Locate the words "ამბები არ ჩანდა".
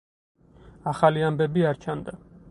1.27-2.17